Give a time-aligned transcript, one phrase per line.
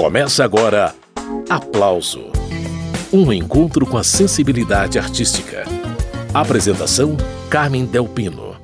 [0.00, 0.94] Começa agora
[1.50, 2.32] Aplauso
[3.12, 5.64] Um encontro com a sensibilidade artística.
[6.32, 7.18] Apresentação:
[7.50, 8.56] Carmen Delpino.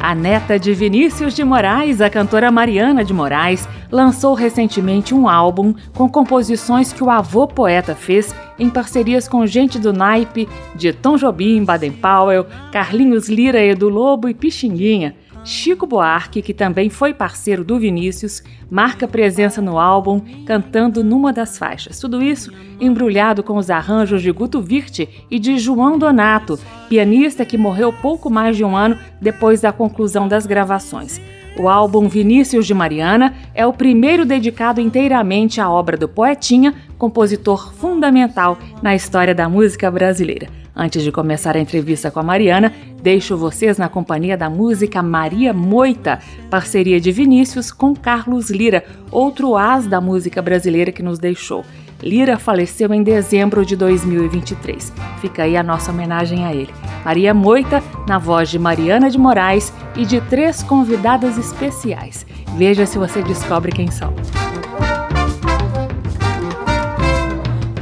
[0.00, 5.72] A neta de Vinícius de Moraes, a cantora Mariana de Moraes, lançou recentemente um álbum
[5.94, 11.16] com composições que o avô poeta fez em parcerias com gente do naipe de Tom
[11.16, 15.14] Jobim, Baden Powell, Carlinhos Lira, Edu Lobo e Pixinguinha.
[15.46, 21.56] Chico Buarque, que também foi parceiro do Vinícius, marca presença no álbum cantando numa das
[21.56, 22.00] faixas.
[22.00, 27.56] Tudo isso embrulhado com os arranjos de Guto Virte e de João Donato, pianista que
[27.56, 31.20] morreu pouco mais de um ano depois da conclusão das gravações.
[31.56, 37.72] O álbum Vinícius de Mariana é o primeiro dedicado inteiramente à obra do poetinha, compositor
[37.72, 40.65] fundamental na história da música brasileira.
[40.76, 42.70] Antes de começar a entrevista com a Mariana,
[43.02, 49.56] deixo vocês na companhia da música Maria Moita, parceria de Vinícius com Carlos Lira, outro
[49.56, 51.64] as da música brasileira que nos deixou.
[52.02, 54.92] Lira faleceu em dezembro de 2023.
[55.22, 56.74] Fica aí a nossa homenagem a ele.
[57.02, 62.26] Maria Moita, na voz de Mariana de Moraes e de três convidadas especiais.
[62.54, 64.12] Veja se você descobre quem são.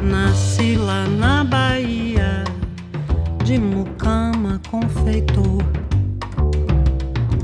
[0.00, 0.43] Nasci
[3.44, 5.62] de mucama confeitor.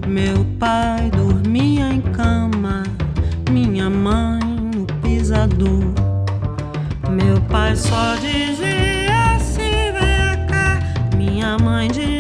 [0.08, 2.84] Meu pai dormia em cama,
[3.50, 5.92] minha mãe no pisador.
[7.10, 10.78] Meu pai só dizia assim, vem cá.
[11.14, 12.19] Minha mãe dizia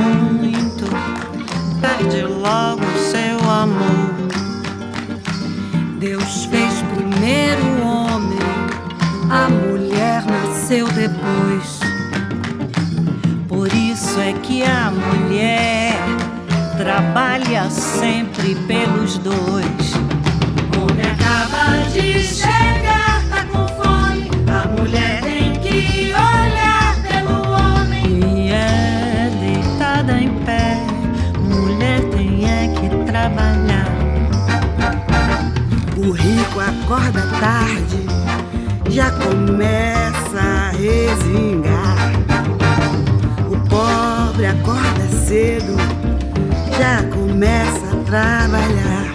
[0.00, 0.84] muito,
[1.80, 4.14] perde logo seu amor.
[5.98, 8.38] Deus fez primeiro o homem,
[9.30, 11.80] a mulher nasceu depois.
[13.48, 15.94] Por isso é que a mulher
[16.76, 19.94] trabalha sempre pelos dois.
[20.76, 22.63] Homem acaba de chegar,
[33.24, 33.88] trabalhar.
[35.96, 38.04] O rico acorda tarde,
[38.90, 41.96] já começa a resingar.
[43.50, 45.74] O pobre acorda cedo,
[46.78, 49.14] já começa a trabalhar.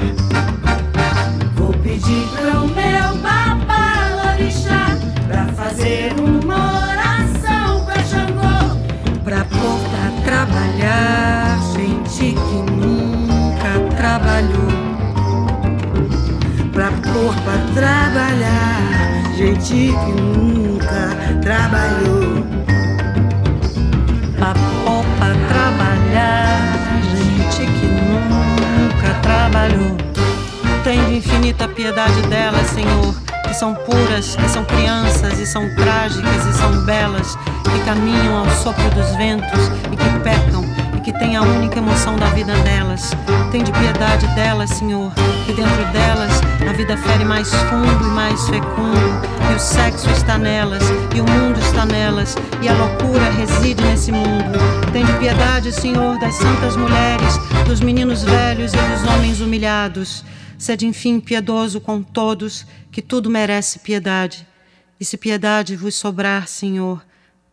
[1.56, 4.98] Vou pedir pro meu babalorixá
[5.28, 8.76] pra fazer uma oração pra Xangô.
[9.24, 9.80] Pra pôr
[10.24, 11.39] trabalhar,
[14.20, 14.68] trabalhou.
[16.74, 22.46] Pra pôr pra trabalhar, gente que nunca trabalhou.
[24.38, 26.60] Pra pôr pra trabalhar,
[27.12, 29.98] gente que nunca trabalhou.
[30.84, 33.16] Tem de infinita piedade dela, Senhor.
[33.50, 38.50] que são puras, que são crianças e são trágicas e são belas, que caminham ao
[38.52, 40.59] sopro dos ventos e que pecam
[41.12, 43.10] que têm a única emoção da vida delas.
[43.52, 45.12] Tem de piedade delas, Senhor,
[45.44, 46.40] que dentro delas
[46.70, 49.20] a vida fere mais fundo e mais fecundo,
[49.52, 50.84] e o sexo está nelas,
[51.16, 54.60] e o mundo está nelas, e a loucura reside nesse mundo.
[54.94, 60.24] Tem de piedade, Senhor, das santas mulheres, dos meninos velhos e dos homens humilhados.
[60.60, 64.46] Sede, enfim, piedoso com todos, que tudo merece piedade.
[65.00, 67.04] E se piedade vos sobrar, Senhor,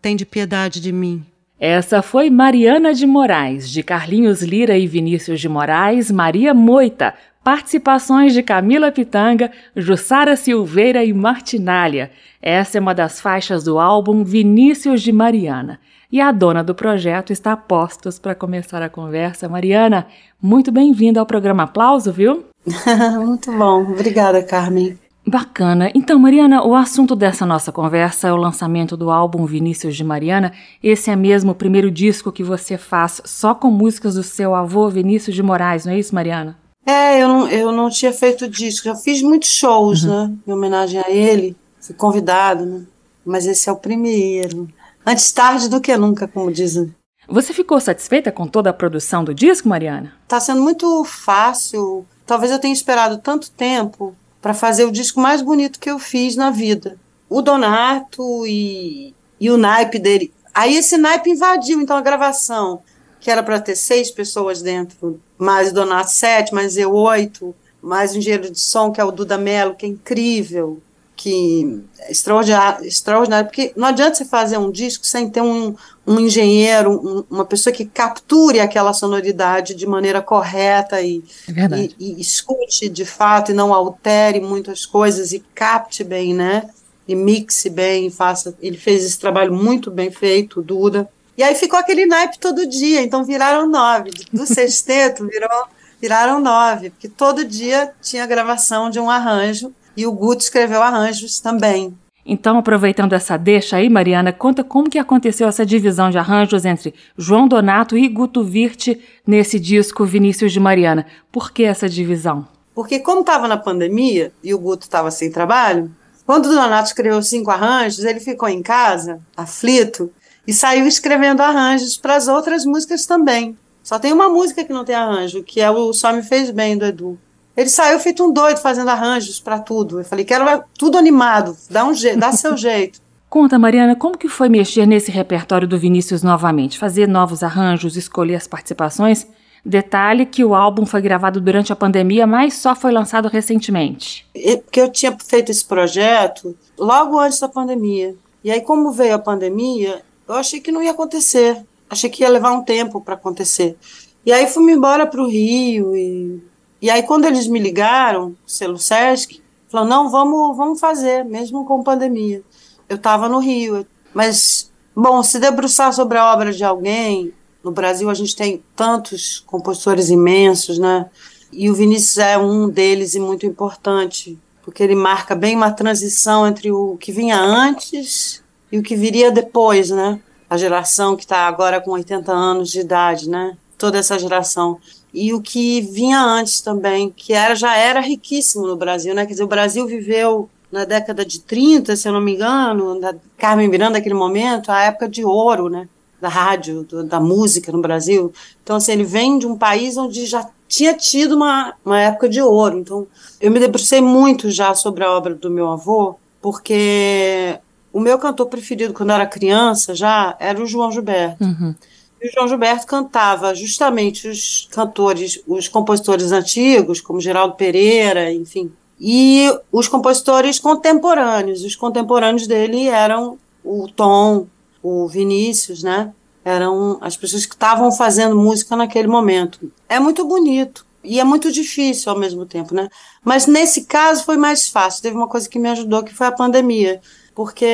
[0.02, 1.24] tem de piedade de mim.
[1.58, 8.34] Essa foi Mariana de Moraes, de Carlinhos Lira e Vinícius de Moraes, Maria Moita, participações
[8.34, 12.10] de Camila Pitanga, Jussara Silveira e Martinália.
[12.42, 15.80] Essa é uma das faixas do álbum Vinícius de Mariana.
[16.12, 19.48] E a dona do projeto está a postos para começar a conversa.
[19.48, 20.06] Mariana,
[20.40, 22.44] muito bem-vinda ao programa Aplauso, viu?
[23.24, 24.98] Muito bom, obrigada, Carmen.
[25.28, 25.90] Bacana.
[25.94, 30.52] Então, Mariana, o assunto dessa nossa conversa é o lançamento do álbum Vinícius de Mariana.
[30.80, 34.88] Esse é mesmo o primeiro disco que você faz só com músicas do seu avô
[34.88, 36.56] Vinícius de Moraes, não é isso, Mariana?
[36.86, 38.84] É, eu não, eu não tinha feito disco.
[38.84, 40.28] Já fiz muitos shows, uhum.
[40.28, 40.34] né?
[40.46, 41.56] Em homenagem a ele.
[41.80, 42.82] Fui convidado, né?
[43.24, 44.68] Mas esse é o primeiro.
[45.04, 46.94] Antes tarde do que nunca, como dizem.
[47.28, 50.12] Você ficou satisfeita com toda a produção do disco, Mariana?
[50.28, 54.14] Tá sendo muito fácil Talvez eu tenha esperado tanto tempo
[54.46, 56.96] para fazer o disco mais bonito que eu fiz na vida.
[57.28, 60.32] O Donato e, e o naipe dele.
[60.54, 62.80] Aí esse naipe invadiu, então, a gravação,
[63.18, 67.52] que era para ter seis pessoas dentro, mais o Donato sete, mais eu oito,
[67.82, 70.80] mais o engenheiro de som, que é o Duda Mello, que é incrível,
[71.16, 75.74] que é extraordinário, extraordinário, porque não adianta você fazer um disco sem ter um,
[76.06, 81.94] um engenheiro, um, uma pessoa que capture aquela sonoridade de maneira correta e, é e,
[81.98, 86.68] e, escute de fato e não altere muitas coisas e capte bem, né?
[87.08, 88.54] E mixe bem, faça.
[88.60, 91.08] Ele fez esse trabalho muito bem feito, Duda.
[91.38, 94.10] E aí ficou aquele naipe todo dia, então viraram nove.
[94.32, 95.66] Do sexteto virou,
[96.00, 101.40] viraram nove, porque todo dia tinha gravação de um arranjo e o Guto escreveu arranjos
[101.40, 101.96] também.
[102.28, 106.92] Então, aproveitando essa deixa aí, Mariana, conta como que aconteceu essa divisão de arranjos entre
[107.16, 111.06] João Donato e Guto Virte nesse disco Vinícius de Mariana.
[111.30, 112.46] Por que essa divisão?
[112.74, 115.90] Porque como estava na pandemia e o Guto estava sem trabalho,
[116.26, 120.10] quando o Donato escreveu cinco arranjos, ele ficou em casa, aflito,
[120.44, 123.56] e saiu escrevendo arranjos para as outras músicas também.
[123.84, 126.76] Só tem uma música que não tem arranjo, que é o Só Me Fez Bem,
[126.76, 127.16] do Edu.
[127.56, 130.00] Ele saiu feito um doido fazendo arranjos para tudo.
[130.00, 133.00] Eu falei, quero tudo animado, dá, um jeito, dá seu jeito.
[133.28, 136.78] Conta, Mariana, como que foi mexer nesse repertório do Vinícius novamente?
[136.78, 139.26] Fazer novos arranjos, escolher as participações?
[139.64, 144.24] Detalhe que o álbum foi gravado durante a pandemia, mas só foi lançado recentemente.
[144.62, 148.14] Porque eu tinha feito esse projeto logo antes da pandemia.
[148.44, 151.66] E aí, como veio a pandemia, eu achei que não ia acontecer.
[151.90, 153.76] Achei que ia levar um tempo para acontecer.
[154.24, 156.40] E aí fui embora para o Rio e
[156.86, 161.82] e aí, quando eles me ligaram, selo Sesc, falou: não, vamos, vamos fazer, mesmo com
[161.82, 162.44] pandemia.
[162.88, 163.84] Eu estava no Rio,
[164.14, 167.34] mas, bom, se debruçar sobre a obra de alguém,
[167.64, 171.10] no Brasil a gente tem tantos compositores imensos, né?
[171.50, 176.46] E o Vinícius é um deles e muito importante, porque ele marca bem uma transição
[176.46, 180.20] entre o que vinha antes e o que viria depois, né?
[180.48, 183.56] A geração que está agora com 80 anos de idade, né?
[183.76, 184.78] Toda essa geração
[185.16, 189.24] e o que vinha antes também, que era já era riquíssimo no Brasil, né?
[189.24, 193.14] Quer dizer, o Brasil viveu na década de 30, se eu não me engano, da
[193.38, 195.88] Carmen Miranda naquele momento, a época de ouro, né?
[196.20, 198.30] Da rádio, do, da música no Brasil.
[198.62, 202.42] Então, assim, ele vem de um país onde já tinha tido uma, uma época de
[202.42, 202.78] ouro.
[202.78, 203.06] Então,
[203.40, 207.58] eu me debrucei muito já sobre a obra do meu avô, porque
[207.90, 211.42] o meu cantor preferido quando eu era criança já era o João Gilberto.
[211.42, 211.74] Uhum.
[212.20, 218.72] E o João Gilberto cantava justamente os cantores, os compositores antigos, como Geraldo Pereira, enfim,
[218.98, 221.62] e os compositores contemporâneos.
[221.62, 224.46] Os contemporâneos dele eram o Tom,
[224.82, 226.12] o Vinícius, né?
[226.44, 229.70] Eram as pessoas que estavam fazendo música naquele momento.
[229.88, 232.88] É muito bonito e é muito difícil ao mesmo tempo, né?
[233.24, 235.02] Mas nesse caso foi mais fácil.
[235.02, 237.00] Teve uma coisa que me ajudou que foi a pandemia,
[237.34, 237.66] porque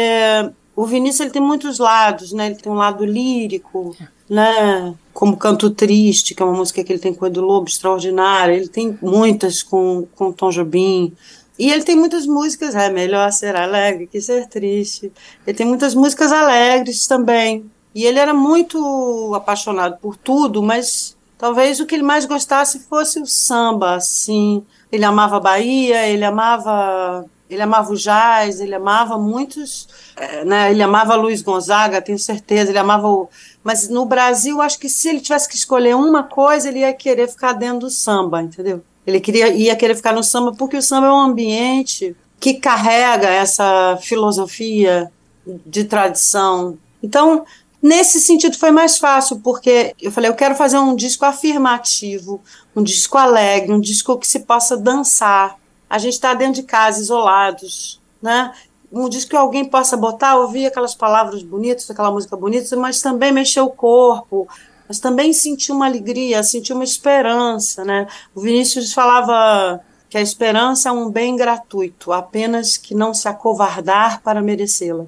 [0.74, 2.46] o Vinícius ele tem muitos lados, né?
[2.46, 3.94] Ele tem um lado lírico,
[4.28, 4.94] né?
[5.12, 8.54] Como Canto Triste, que é uma música que ele tem com o Edu Lobo, extraordinária.
[8.54, 11.12] Ele tem muitas com, com Tom Jobim.
[11.58, 15.12] E ele tem muitas músicas, é melhor ser alegre que ser triste.
[15.46, 17.70] Ele tem muitas músicas alegres também.
[17.94, 23.20] E ele era muito apaixonado por tudo, mas talvez o que ele mais gostasse fosse
[23.20, 24.64] o samba, assim.
[24.90, 30.70] Ele amava a Bahia, ele amava ele amava o jazz, ele amava muitos, é, né,
[30.70, 33.28] ele amava Luiz Gonzaga, tenho certeza, ele amava o...
[33.62, 37.28] Mas no Brasil, acho que se ele tivesse que escolher uma coisa, ele ia querer
[37.28, 38.82] ficar dentro do samba, entendeu?
[39.06, 43.28] Ele queria, ia querer ficar no samba porque o samba é um ambiente que carrega
[43.28, 45.10] essa filosofia
[45.46, 46.76] de tradição.
[47.02, 47.44] Então,
[47.80, 52.40] nesse sentido foi mais fácil, porque eu falei, eu quero fazer um disco afirmativo,
[52.74, 55.56] um disco alegre, um disco que se possa dançar.
[55.92, 58.50] A gente está dentro de casa, isolados, né?
[58.90, 63.30] Um disco que alguém possa botar, ouvir aquelas palavras bonitas, aquela música bonita, mas também
[63.30, 64.48] mexer o corpo,
[64.88, 68.06] mas também sentir uma alegria, sentir uma esperança, né?
[68.34, 74.22] O Vinícius falava que a esperança é um bem gratuito, apenas que não se acovardar
[74.22, 75.04] para merecê-la.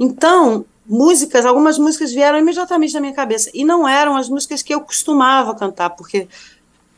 [0.00, 4.74] Então, músicas, algumas músicas vieram imediatamente na minha cabeça e não eram as músicas que
[4.74, 6.26] eu costumava cantar, porque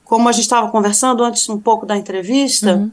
[0.04, 2.90] como a gente estava conversando antes um pouco da entrevista, uhum.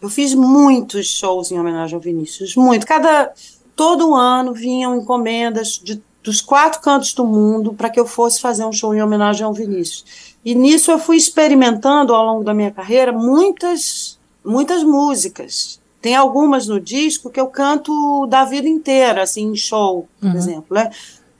[0.00, 2.86] Eu fiz muitos shows em homenagem ao Vinícius, muito.
[2.86, 3.32] Cada
[3.76, 8.64] todo ano vinham encomendas de, dos quatro cantos do mundo para que eu fosse fazer
[8.64, 10.36] um show em homenagem ao Vinícius.
[10.44, 15.80] E nisso eu fui experimentando ao longo da minha carreira muitas muitas músicas.
[16.00, 20.36] Tem algumas no disco que eu canto da vida inteira, assim, em show, por uhum.
[20.36, 20.90] exemplo, né?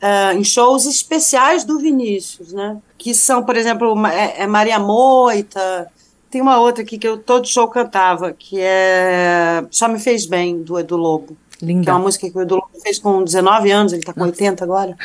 [0.02, 2.76] Uh, em shows especiais do Vinícius, né?
[2.99, 5.90] Que são, por exemplo, é, é Maria Moita,
[6.30, 10.62] tem uma outra aqui que eu todo show cantava, que é Só Me Fez Bem,
[10.62, 11.37] do Edu Lobo.
[11.60, 11.84] Linda.
[11.84, 14.20] Que é uma música que o Edu Lobo fez com 19 anos, ele está com
[14.20, 14.32] Nossa.
[14.32, 14.96] 80 agora.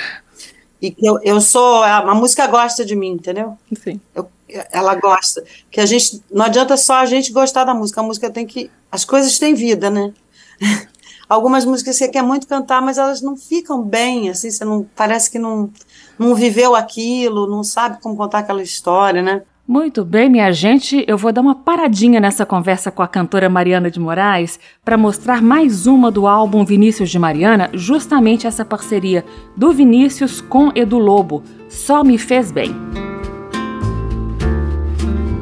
[0.82, 1.82] E que eu, eu sou.
[1.84, 3.58] A, a música gosta de mim, entendeu?
[3.84, 4.00] Sim.
[4.14, 4.30] Eu,
[4.72, 5.44] ela gosta.
[5.72, 6.22] Que a gente.
[6.32, 8.02] Não adianta só a gente gostar da música.
[8.02, 8.70] A música tem que.
[8.92, 10.14] As coisas têm vida, né?
[11.28, 14.88] Algumas músicas você quer muito cantar, mas elas não ficam bem, assim, você não.
[14.96, 15.72] Parece que não,
[16.20, 19.42] não viveu aquilo, não sabe como contar aquela história, né?
[19.68, 23.90] Muito bem, minha gente, eu vou dar uma paradinha nessa conversa com a cantora Mariana
[23.90, 29.26] de Moraes para mostrar mais uma do álbum Vinícius de Mariana, justamente essa parceria
[29.58, 32.76] do Vinícius com Edu Lobo, Só Me Fez Bem.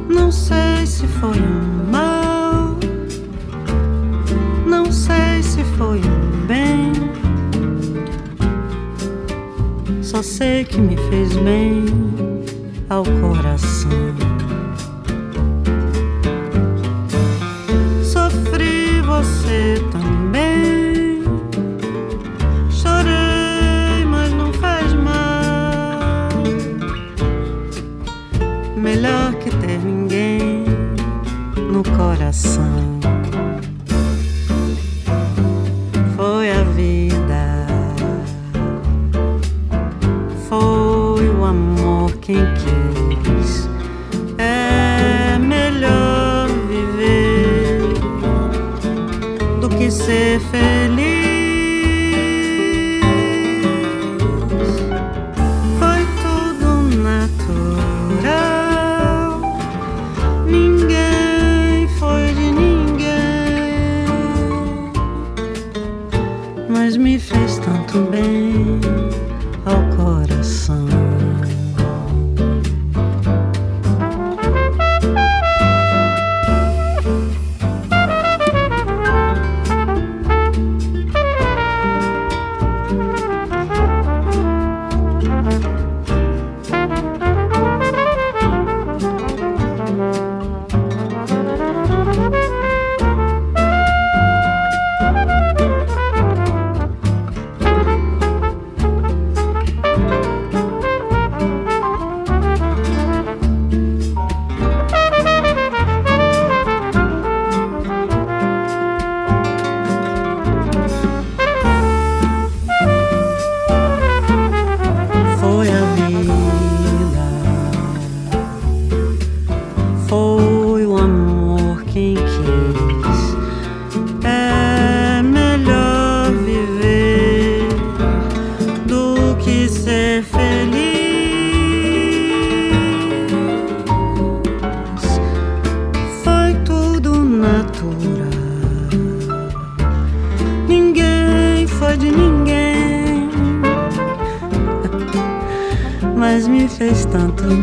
[0.08, 2.78] Não sei se foi um mal,
[4.66, 6.92] não sei se foi um bem,
[10.00, 12.33] só sei que me fez bem
[12.88, 13.90] ao coração.
[18.02, 20.73] Sofri você também.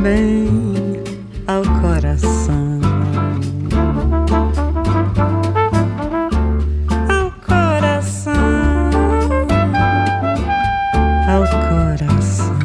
[0.04, 1.02] bem
[1.48, 2.80] ao coração.
[7.10, 8.34] Ao coração,
[11.28, 12.60] ao coração.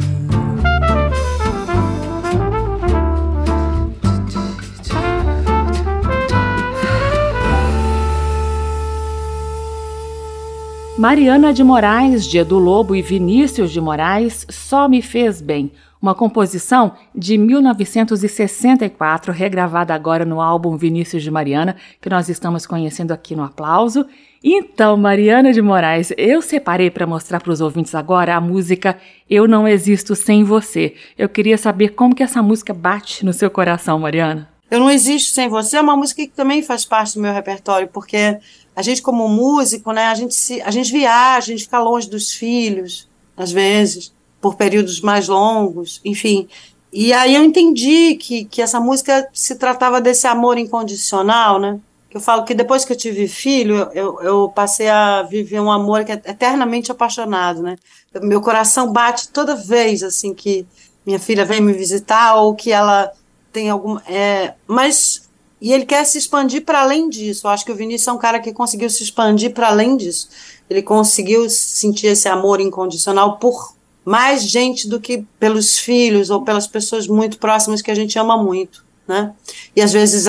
[10.97, 15.71] Mariana de Moraes, Dia do Lobo e Vinícius de Moraes só me fez bem
[16.07, 23.11] uma composição de 1964, regravada agora no álbum Vinícius de Mariana, que nós estamos conhecendo
[23.11, 24.05] aqui no Aplauso.
[24.41, 28.97] Então, Mariana de Moraes, eu separei para mostrar para os ouvintes agora a música
[29.29, 30.95] Eu Não Existo Sem Você.
[31.17, 34.47] Eu queria saber como que essa música bate no seu coração, Mariana.
[34.71, 37.89] Eu Não Existo Sem Você é uma música que também faz parte do meu repertório,
[37.89, 38.37] porque
[38.73, 42.09] a gente como músico, né, a gente se, a gente viaja, a gente fica longe
[42.09, 46.47] dos filhos, às vezes, por períodos mais longos, enfim.
[46.91, 51.79] E aí eu entendi que, que essa música se tratava desse amor incondicional, né?
[52.13, 56.05] Eu falo que depois que eu tive filho, eu, eu passei a viver um amor
[56.05, 57.77] que é eternamente apaixonado, né?
[58.21, 60.65] Meu coração bate toda vez, assim, que
[61.05, 63.11] minha filha vem me visitar ou que ela
[63.51, 63.99] tem algum...
[64.07, 65.27] É, mas
[65.59, 67.47] e ele quer se expandir para além disso.
[67.47, 70.29] Eu acho que o Vinícius é um cara que conseguiu se expandir para além disso.
[70.69, 73.75] Ele conseguiu sentir esse amor incondicional por
[74.07, 78.41] mais gente do que pelos filhos ou pelas pessoas muito próximas que a gente ama
[78.41, 79.33] muito, né?
[79.75, 80.25] E às vezes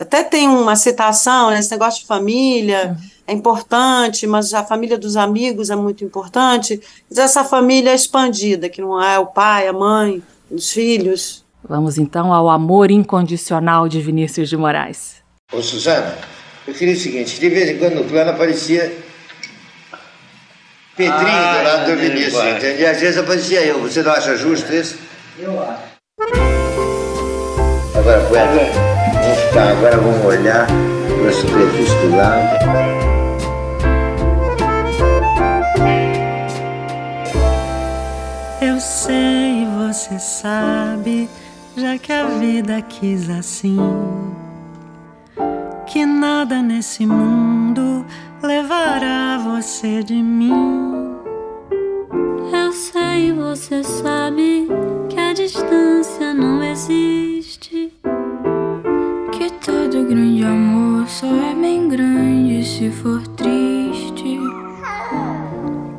[0.00, 3.08] até tem uma citação, né, esse negócio de família uhum.
[3.26, 6.80] é importante, mas a família dos amigos é muito importante.
[7.10, 12.32] Mas essa família expandida, que não é o pai, a mãe, os filhos, Vamos então
[12.32, 15.16] ao amor incondicional de Vinícius de Moraes.
[15.52, 16.16] Ô Suzana,
[16.66, 18.90] eu queria o seguinte, de vez em quando no plano aparecia
[20.98, 22.82] Pedrinho ah, do lado do Vinícius, entende?
[22.82, 23.80] E às vezes aparecia eu.
[23.82, 24.98] Você não acha justo isso?
[25.38, 25.78] Eu acho.
[27.96, 28.50] Agora, Poeta,
[29.14, 32.58] vamos ficar, agora vamos olhar para o superfície do lado.
[38.60, 41.30] Eu sei, você sabe
[41.76, 43.78] já que a vida quis assim.
[45.86, 48.04] Que nada nesse mundo
[48.42, 50.52] levará você de mim.
[52.52, 54.68] Eu sei, você sabe
[55.08, 57.92] que a distância não existe.
[59.32, 64.38] Que todo grande amor só é bem grande se for triste.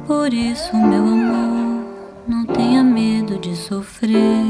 [0.08, 1.84] Por isso, meu amor,
[2.28, 4.46] não tenha medo de sofrer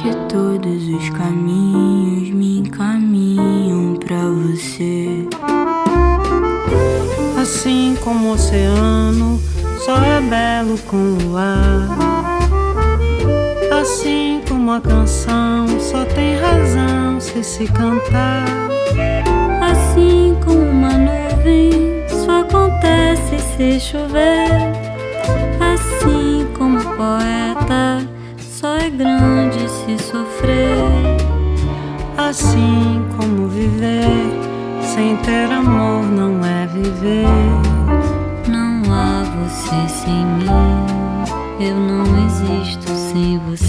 [0.00, 5.26] que todos os caminhos me encaminham para você.
[7.50, 9.40] Assim como o oceano
[9.82, 11.88] só é belo com luar.
[13.80, 18.44] Assim como a canção só tem razão se se cantar.
[19.62, 24.50] Assim como uma nuvem só acontece se chover.
[25.58, 28.06] Assim como poeta
[28.38, 31.16] só é grande se sofrer.
[32.14, 34.48] Assim como viver
[34.82, 35.77] sem ter amor
[36.98, 37.26] viver.
[38.48, 40.50] Não há você sem mim,
[41.60, 43.67] eu não existo sem você.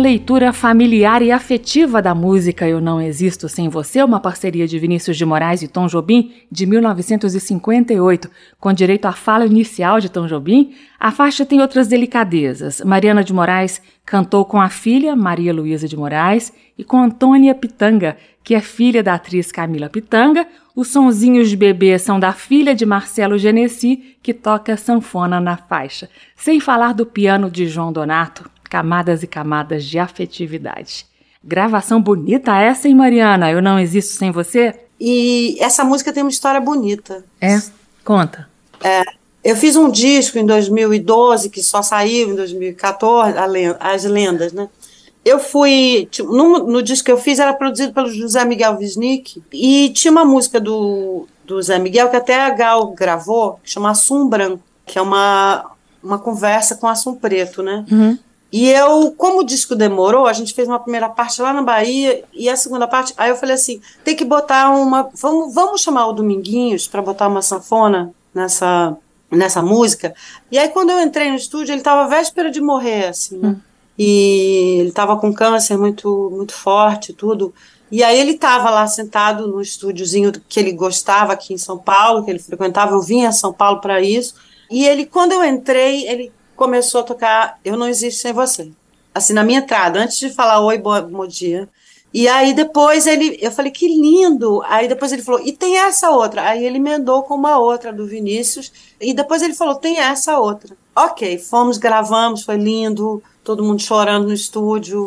[0.00, 5.14] Leitura familiar e afetiva da música Eu Não Existo Sem Você, uma parceria de Vinícius
[5.14, 10.74] de Moraes e Tom Jobim de 1958, com direito à fala inicial de Tom Jobim.
[10.98, 12.80] A faixa tem outras delicadezas.
[12.80, 18.16] Mariana de Moraes cantou com a filha, Maria Luísa de Moraes, e com Antônia Pitanga,
[18.42, 20.46] que é filha da atriz Camila Pitanga.
[20.74, 26.08] Os sonzinhos de bebê são da filha de Marcelo Genesi, que toca sanfona na faixa.
[26.34, 31.04] Sem falar do piano de João Donato, camadas e camadas de afetividade.
[31.42, 33.50] Gravação bonita essa, hein, Mariana?
[33.50, 34.74] Eu não existo sem você?
[34.98, 37.24] E essa música tem uma história bonita.
[37.40, 37.60] É?
[38.04, 38.48] Conta.
[38.82, 39.02] É,
[39.42, 43.34] eu fiz um disco em 2012 que só saiu em 2014,
[43.80, 44.68] As Lendas, né?
[45.24, 46.08] Eu fui.
[46.18, 50.24] No, no, disco que eu fiz era produzido pelo José Miguel Wisnik e tinha uma
[50.24, 54.98] música do, do Zé Miguel que até a Gal gravou, que chama Assum Branco, que
[54.98, 57.84] é uma, uma conversa com Assum Preto, né?
[57.90, 58.18] Uhum.
[58.52, 62.24] E eu, como o disco demorou, a gente fez uma primeira parte lá na Bahia
[62.32, 66.08] e a segunda parte, aí eu falei assim, tem que botar uma, vamos, vamos chamar
[66.08, 68.96] o Dominguinhos para botar uma sanfona nessa
[69.30, 70.12] nessa música.
[70.50, 73.50] E aí quando eu entrei no estúdio, ele estava véspera de morrer, assim, né?
[73.50, 73.56] Hum.
[73.96, 77.54] E ele estava com câncer muito muito forte, tudo.
[77.92, 82.24] E aí ele estava lá sentado no estúdiozinho que ele gostava aqui em São Paulo,
[82.24, 84.34] que ele frequentava, eu vinha a São Paulo para isso.
[84.70, 88.70] E ele, quando eu entrei, ele começou a tocar Eu Não Existo Sem Você.
[89.14, 91.66] Assim, na minha entrada, antes de falar Oi, bom dia.
[92.12, 94.60] E aí depois ele, eu falei, que lindo.
[94.66, 96.42] Aí depois ele falou, e tem essa outra.
[96.42, 98.70] Aí ele emendou com uma outra do Vinícius.
[99.00, 100.76] E depois ele falou, tem essa outra.
[100.94, 105.02] Ok, fomos, gravamos, foi lindo, todo mundo chorando no estúdio.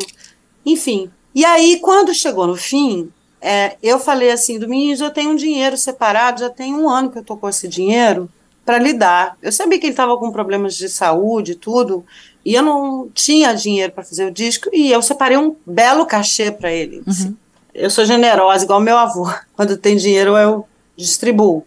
[0.66, 1.08] Enfim.
[1.32, 5.76] E aí, quando chegou no fim, é, eu falei assim, Domingos, eu tenho um dinheiro
[5.76, 8.28] separado, já tem um ano que eu tô com esse dinheiro
[8.64, 9.36] para lidar.
[9.42, 12.04] Eu sabia que ele estava com problemas de saúde e tudo,
[12.44, 16.50] e eu não tinha dinheiro para fazer o disco, e eu separei um belo cachê
[16.50, 17.02] para ele.
[17.06, 17.34] Uhum.
[17.74, 19.28] Eu sou generosa, igual meu avô.
[19.54, 21.66] Quando tem dinheiro, eu distribuo.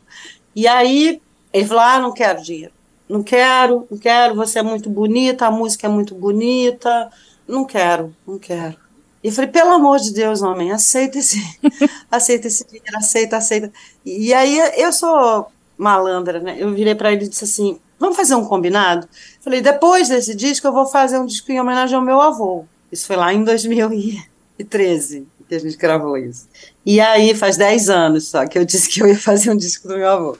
[0.55, 2.71] E aí ele falou: Ah, não quero dinheiro.
[3.09, 7.09] Não quero, não quero, você é muito bonita, a música é muito bonita.
[7.47, 8.75] Não quero, não quero.
[9.23, 11.41] E falei, pelo amor de Deus, homem, aceita esse,
[12.11, 13.71] aceita esse dinheiro, aceita, aceita.
[14.05, 16.55] E aí eu sou malandra, né?
[16.57, 19.07] Eu virei para ele e disse assim: vamos fazer um combinado?
[19.41, 22.65] Falei, depois desse disco eu vou fazer um disco em homenagem ao meu avô.
[22.91, 26.47] Isso foi lá em 2013 que a gente gravou isso.
[26.85, 29.87] E aí faz 10 anos só que eu disse que eu ia fazer um disco
[29.87, 30.37] do meu avô.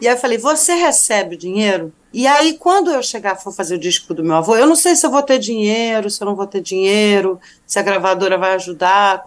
[0.00, 1.92] E aí eu falei, você recebe o dinheiro?
[2.12, 4.96] E aí, quando eu chegar for fazer o disco do meu avô, eu não sei
[4.96, 8.54] se eu vou ter dinheiro, se eu não vou ter dinheiro, se a gravadora vai
[8.54, 9.22] ajudar.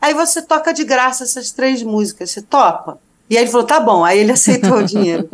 [0.00, 3.00] Aí você toca de graça essas três músicas, você topa?
[3.28, 4.04] E aí ele falou, tá bom.
[4.04, 5.28] Aí ele aceitou o dinheiro.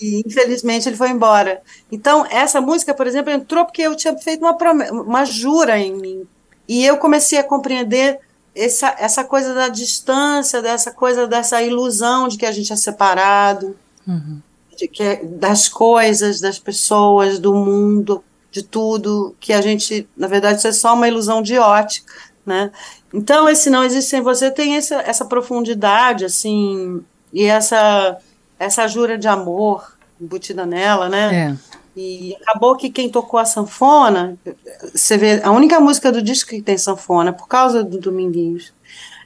[0.00, 1.62] E infelizmente ele foi embora.
[1.90, 4.56] Então, essa música, por exemplo, entrou porque eu tinha feito uma,
[4.90, 6.26] uma jura em mim.
[6.68, 8.18] E eu comecei a compreender
[8.54, 13.76] essa, essa coisa da distância, dessa coisa dessa ilusão de que a gente é separado,
[14.06, 14.40] uhum.
[14.76, 20.28] de que é, das coisas, das pessoas, do mundo, de tudo, que a gente, na
[20.28, 22.12] verdade, isso é só uma ilusão de ótica,
[22.44, 22.70] né?
[23.12, 27.02] Então, esse não existe sem você tem essa, essa profundidade, assim,
[27.32, 28.18] e essa
[28.58, 31.56] essa jura de amor embutida nela, né?
[31.58, 31.72] É.
[31.96, 34.36] E acabou que quem tocou a sanfona,
[34.94, 38.72] você vê, a única música do disco que tem sanfona, por causa do Dominguinhos,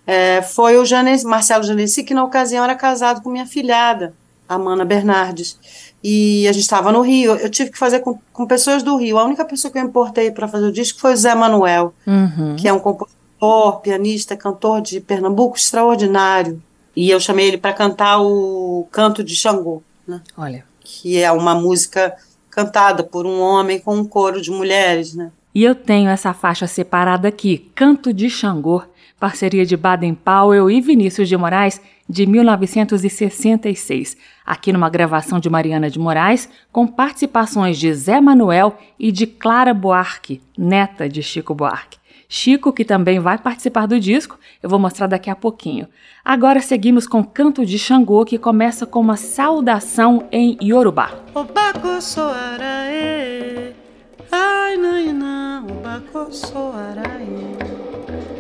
[0.06, 4.14] é, foi o Janes, Marcelo Janesi, que na ocasião era casado com minha filhada,
[4.48, 5.58] Amanda Bernardes.
[6.02, 9.18] E a gente estava no Rio, eu tive que fazer com, com, pessoas do Rio.
[9.18, 12.56] A única pessoa que eu importei para fazer o disco foi o Zé Manuel, uhum.
[12.56, 16.62] que é um compositor, pianista, cantor de Pernambuco extraordinário.
[16.96, 20.22] E eu chamei ele para cantar o Canto de Xangô, né?
[20.36, 20.64] Olha.
[20.80, 22.16] Que é uma música
[22.50, 25.30] cantada por um homem com um coro de mulheres, né?
[25.54, 28.82] E eu tenho essa faixa separada aqui, Canto de Xangô,
[29.20, 35.90] parceria de Baden Powell e Vinícius de Moraes, de 1966, aqui numa gravação de Mariana
[35.90, 41.98] de Moraes, com participações de Zé Manuel e de Clara Buarque, neta de Chico Buarque.
[42.28, 45.86] Chico, que também vai participar do disco, eu vou mostrar daqui a pouquinho.
[46.24, 51.10] Agora seguimos com Canto de Xangô, que começa com uma saudação em Yorubá.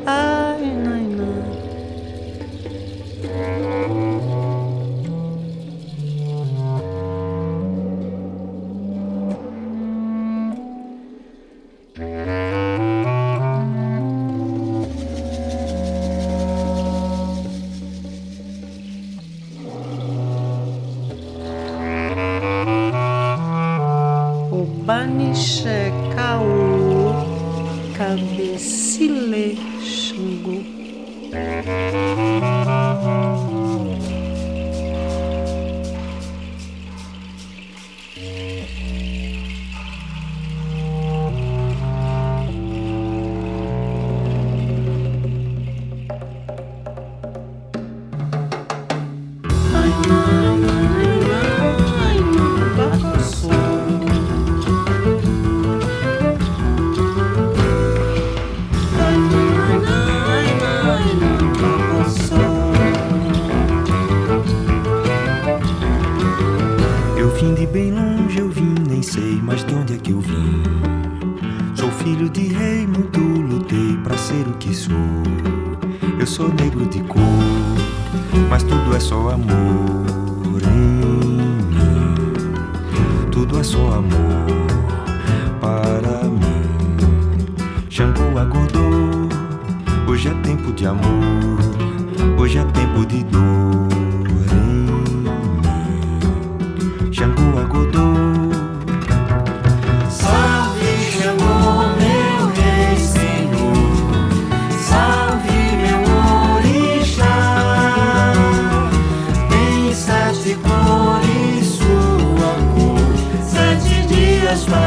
[0.06, 0.62] Ai.
[3.66, 4.15] Ai.
[25.36, 25.62] niż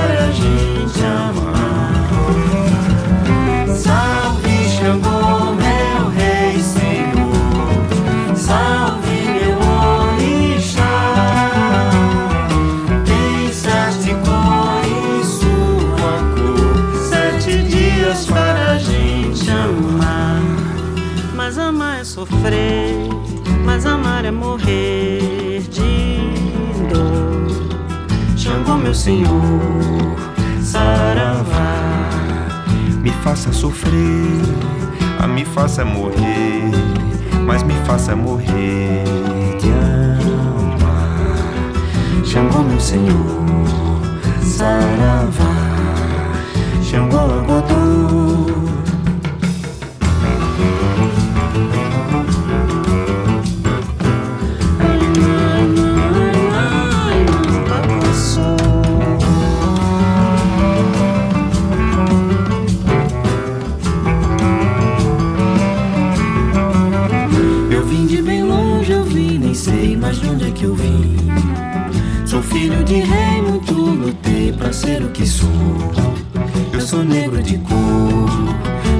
[0.07, 1.58] dias para
[29.09, 30.15] senhor,
[30.61, 32.09] saravá,
[33.01, 34.39] me faça sofrer,
[35.19, 36.69] a me faça morrer,
[37.43, 39.03] mas me faça morrer
[39.59, 40.83] de amar.
[42.23, 43.99] Xangô, meu senhor,
[44.43, 45.55] saravá,
[46.83, 48.28] Xangô, agodô.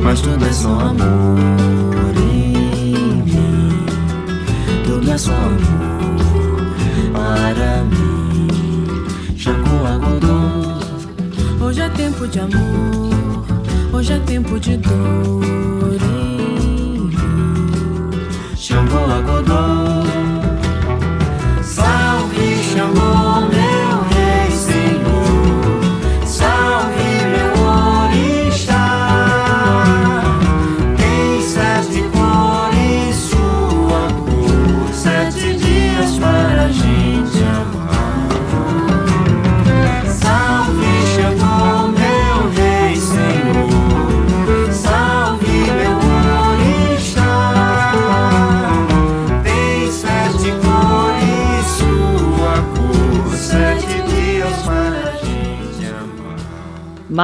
[0.09, 3.85] Mas tudo é só amor em mim.
[4.83, 6.73] Tudo é só amor
[7.13, 9.37] para mim.
[9.37, 11.63] Xangô Agodô.
[11.63, 13.45] Hoje é tempo de amor,
[13.93, 15.68] hoje é tempo de dor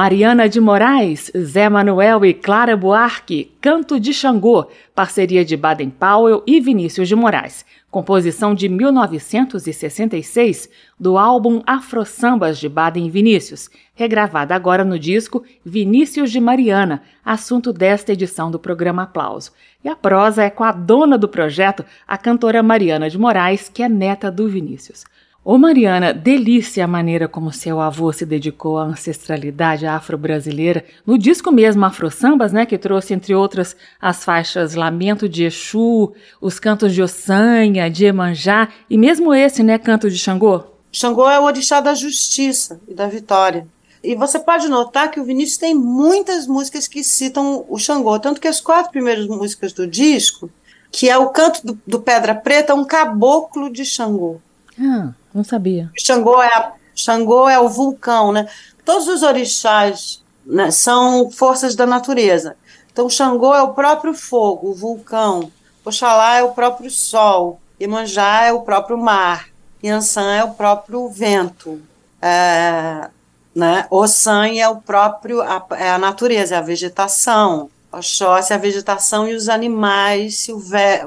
[0.06, 6.44] Mariana de Moraes, Zé Manuel e Clara Buarque, Canto de Xangô, parceria de Baden Powell
[6.46, 7.66] e Vinícius de Moraes.
[7.90, 15.42] Composição de 1966 do álbum Afro Sambas de Baden e Vinícius, regravada agora no disco
[15.64, 19.50] Vinícius de Mariana, assunto desta edição do programa Aplauso.
[19.84, 23.82] E a prosa é com a dona do projeto, a cantora Mariana de Moraes, que
[23.82, 25.04] é neta do Vinícius.
[25.48, 30.84] Ô Mariana, delícia a maneira como seu avô se dedicou à ancestralidade afro-brasileira.
[31.06, 36.12] No disco mesmo Afro Sambas, né, que trouxe, entre outras, as faixas Lamento de Exu,
[36.40, 40.64] os cantos de Ossanha, de Emanjá e mesmo esse, né, Canto de Xangô.
[40.90, 43.68] Xangô é o orixá da justiça e da vitória.
[44.02, 48.40] E você pode notar que o Vinícius tem muitas músicas que citam o Xangô, tanto
[48.40, 50.50] que as quatro primeiras músicas do disco,
[50.90, 54.40] que é o canto do, do Pedra Preta, é um caboclo de Xangô.
[54.80, 55.90] Ah, não sabia.
[55.98, 58.48] Xangô é, a, Xangô é o vulcão, né?
[58.84, 62.56] Todos os orixás né, são forças da natureza.
[62.92, 65.50] Então, Xangô é o próprio fogo, o vulcão.
[65.84, 67.60] Oxalá é o próprio sol.
[67.80, 69.48] Iemanjá é o próprio mar.
[69.84, 71.80] Yansan é o próprio vento.
[72.20, 73.08] É,
[73.54, 73.86] né?
[73.90, 77.70] Ossan é o próprio, a, é a natureza, é a vegetação.
[77.92, 80.46] Oxóssi é a vegetação e os animais,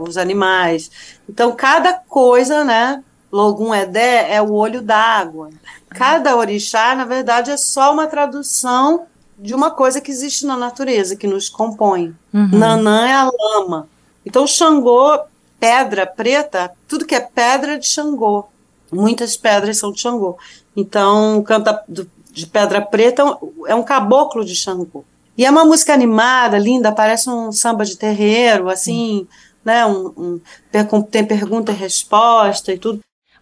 [0.01, 0.89] os animais.
[1.27, 3.03] Então, cada coisa, né?
[3.31, 5.49] Logum Edé é o olho d'água.
[5.89, 9.05] Cada orixá, na verdade, é só uma tradução
[9.37, 12.15] de uma coisa que existe na natureza, que nos compõe.
[12.33, 12.49] Uhum.
[12.51, 13.87] Nanã é a lama.
[14.25, 15.19] Então, Xangô,
[15.59, 18.45] pedra preta, tudo que é pedra é de Xangô.
[18.91, 20.37] Muitas pedras são de Xangô.
[20.75, 21.73] Então, o canto
[22.31, 23.23] de pedra preta
[23.67, 25.03] é um caboclo de Xangô.
[25.37, 29.25] E é uma música animada, linda, parece um samba de terreiro, assim,
[29.63, 29.85] né?
[29.85, 30.41] Um, um,
[31.09, 32.99] tem pergunta e resposta e tudo.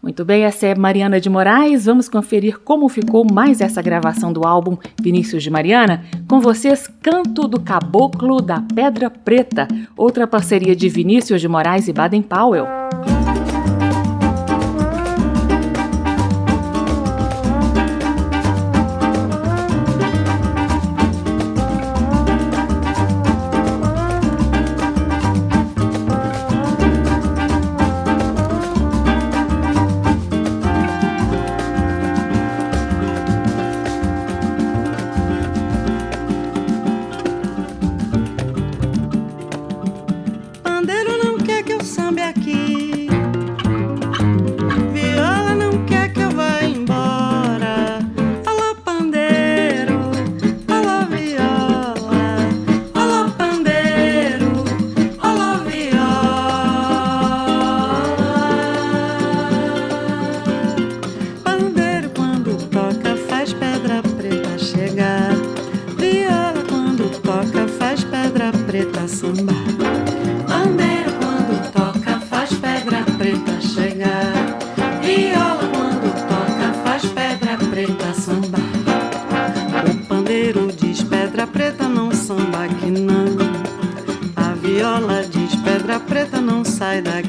[0.07, 1.83] Muito bem, essa é Mariana de Moraes.
[1.83, 6.05] Vamos conferir como ficou mais essa gravação do álbum Vinícius de Mariana.
[6.29, 9.67] Com vocês, Canto do Caboclo da Pedra Preta,
[9.97, 12.65] outra parceria de Vinícius de Moraes e Baden Powell.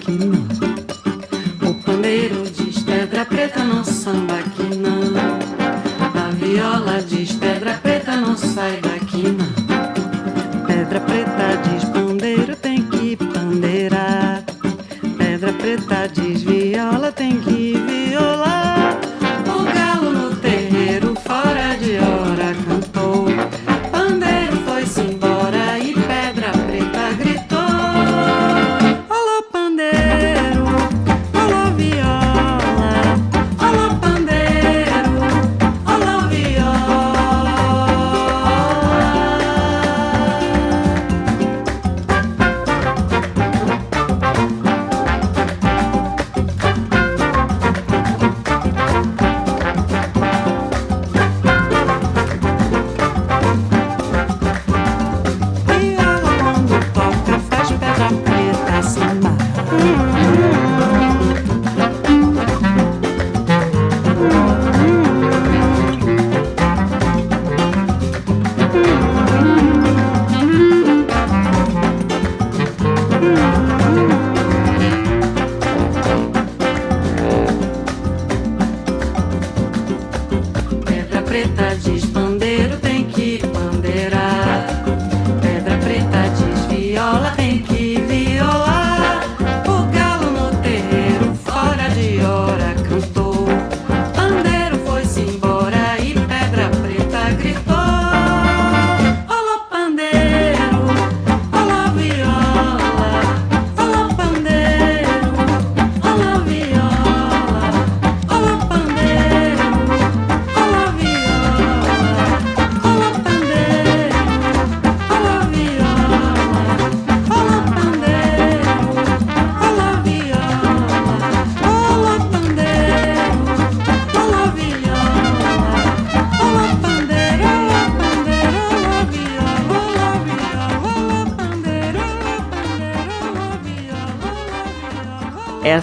[0.08, 0.57] Films.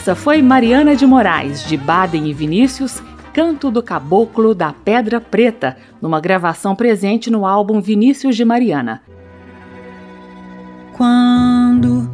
[0.06, 3.02] Essa foi Mariana de Moraes, de Baden e Vinícius,
[3.34, 9.02] Canto do Caboclo da Pedra Preta, numa gravação presente no álbum Vinícius de Mariana.
[10.94, 12.08] Quando,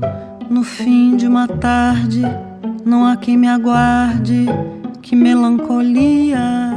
[0.50, 2.22] no fim de uma tarde,
[2.86, 4.46] não há quem me aguarde,
[5.02, 6.71] que melancolia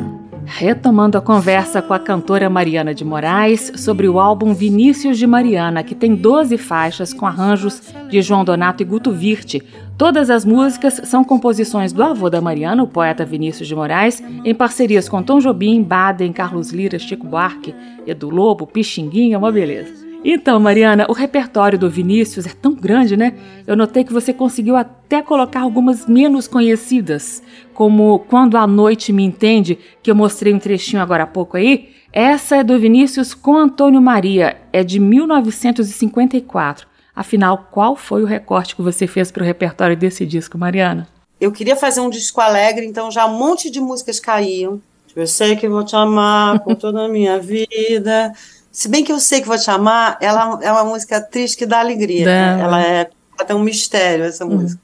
[0.57, 5.83] retomando a conversa com a cantora Mariana de Moraes sobre o álbum Vinícius de Mariana,
[5.83, 9.61] que tem 12 faixas com arranjos de João Donato e Guto Virte.
[9.99, 14.55] Todas as músicas são composições do avô da Mariana, o poeta Vinícius de Moraes, em
[14.55, 17.75] parcerias com Tom Jobim, Baden, Carlos Lira, Chico Buarque,
[18.07, 20.04] Edu Lobo, Pixinguinha, uma beleza.
[20.25, 23.35] Então, Mariana, o repertório do Vinícius é tão grande, né?
[23.67, 27.43] Eu notei que você conseguiu até colocar algumas menos conhecidas,
[27.75, 31.91] como Quando a Noite Me Entende, que eu mostrei um trechinho agora há pouco aí.
[32.11, 36.87] Essa é do Vinícius com Antônio Maria, é de 1954.
[37.15, 41.07] Afinal, qual foi o recorte que você fez para o repertório desse disco, Mariana?
[41.39, 44.81] Eu queria fazer um disco alegre, então já um monte de músicas caíam.
[45.15, 48.33] Eu sei que vou te amar com toda a minha vida.
[48.75, 51.65] Se bem que eu sei que vou te amar, ela é uma música triste que
[51.65, 52.27] dá alegria.
[52.27, 52.61] Né?
[52.61, 54.57] Ela, é, ela tem um mistério, essa uhum.
[54.57, 54.83] música.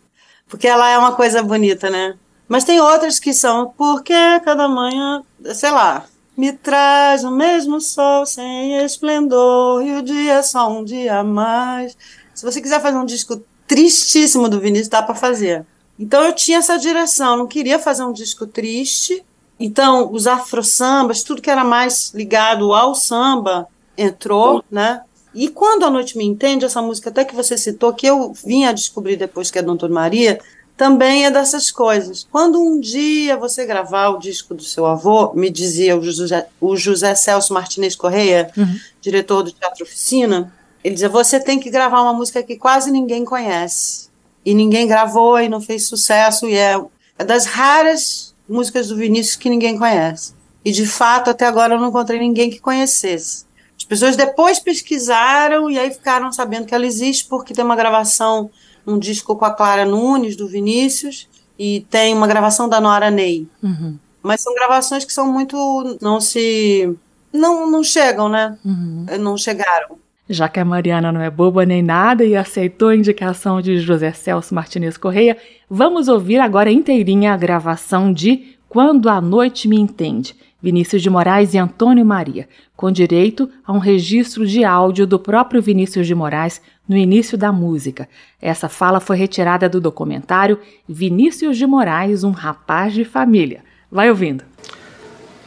[0.49, 2.15] Porque ela é uma coisa bonita, né?
[2.49, 4.15] Mas tem outras que são, porque
[4.45, 6.05] cada manhã, sei lá,
[6.37, 11.25] me traz o mesmo sol sem esplendor e o dia é só um dia a
[11.25, 11.97] mais.
[12.33, 15.67] Se você quiser fazer um disco tristíssimo do Vinícius, dá para fazer.
[15.99, 19.25] Então eu tinha essa direção, não queria fazer um disco triste.
[19.59, 23.69] Então, os afro-sambas, tudo que era mais ligado ao samba,
[24.01, 25.03] entrou, né?
[25.35, 28.65] E quando a noite me entende, essa música até que você citou, que eu vim
[28.65, 30.41] a descobrir depois que é Doutor Maria,
[30.77, 32.27] também é dessas coisas.
[32.33, 36.75] Quando um dia você gravar o disco do seu avô, me dizia o José, o
[36.75, 38.81] José Celso Martinez Correia, uhum.
[39.01, 43.25] diretor do Teatro Oficina, ele dizia: você tem que gravar uma música que quase ninguém
[43.25, 44.09] conhece.
[44.45, 46.83] E ninguém gravou e não fez sucesso, e é,
[47.19, 50.33] é das raras músicas do Vinícius que ninguém conhece.
[50.65, 53.45] E de fato, até agora eu não encontrei ninguém que conhecesse.
[53.91, 58.49] As pessoas depois pesquisaram e aí ficaram sabendo que ela existe porque tem uma gravação,
[58.87, 61.29] um disco com a Clara Nunes, do Vinícius,
[61.59, 63.49] e tem uma gravação da Nora Ney.
[63.61, 63.99] Uhum.
[64.23, 65.99] Mas são gravações que são muito.
[66.01, 66.97] não se.
[67.33, 68.57] não, não chegam, né?
[68.65, 69.07] Uhum.
[69.19, 69.99] Não chegaram.
[70.29, 74.13] Já que a Mariana não é boba nem nada e aceitou a indicação de José
[74.13, 75.37] Celso Martinez Correia,
[75.69, 81.55] vamos ouvir agora inteirinha a gravação de Quando a Noite Me Entende, Vinícius de Moraes
[81.55, 86.61] e Antônio Maria, com direito a um registro de áudio do próprio Vinícius de Moraes
[86.89, 88.09] no início da música.
[88.41, 90.59] Essa fala foi retirada do documentário
[90.89, 93.63] Vinícius de Moraes, um rapaz de família.
[93.91, 94.45] Vai ouvindo.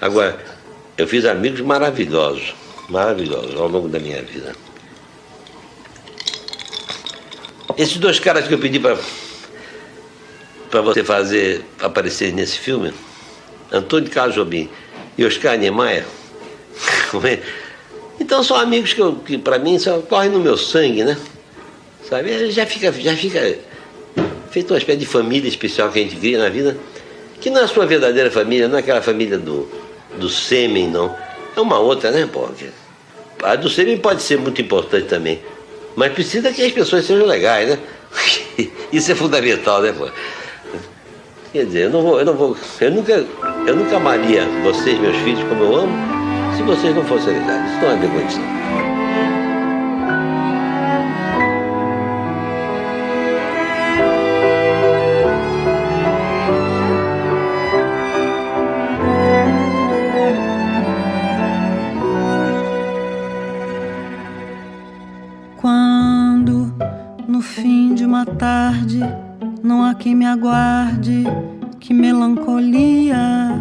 [0.02, 0.38] Agora,
[0.98, 2.56] eu fiz amigos maravilhosos,
[2.90, 4.56] maravilhosos ao longo da minha vida.
[7.78, 8.98] Esses dois caras que eu pedi para
[10.70, 12.92] para você fazer aparecer nesse filme,
[13.72, 14.68] Antônio Carlos Jobim
[15.18, 16.06] e Oscar Niemeyer.
[18.20, 21.18] então são amigos que, que para mim só correm no meu sangue, né?
[22.10, 22.52] Sabe?
[22.52, 23.58] Já fica, já fica
[24.52, 26.78] feito uma espécie de família especial que a gente cria na vida,
[27.40, 29.68] que não é a sua verdadeira família, não é aquela família do,
[30.18, 31.16] do sêmen, não.
[31.56, 32.48] É uma outra, né, pô?
[33.44, 35.42] A do sêmen pode ser muito importante também.
[35.96, 37.80] Mas precisa que as pessoas sejam legais, né?
[38.92, 40.08] Isso é fundamental, né, pô?
[41.52, 43.26] Quer dizer, eu não vou, eu não vou, eu nunca,
[43.66, 45.94] eu nunca amaria vocês, meus filhos, como eu amo,
[46.56, 47.72] se vocês não fossem legais.
[47.72, 48.64] Isso não é não.
[65.58, 66.74] Quando,
[67.26, 69.00] no fim de uma tarde,
[69.64, 71.24] não há quem me aguarde,
[71.84, 73.60] que melancolia.